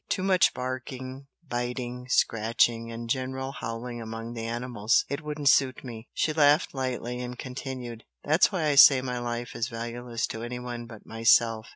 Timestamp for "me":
5.83-6.09